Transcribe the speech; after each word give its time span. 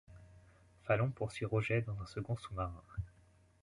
Falon 0.81 1.11
poursuit 1.11 1.45
Roget 1.45 1.83
dans 1.83 2.01
un 2.01 2.07
second 2.07 2.35
sous-marin. 2.35 2.73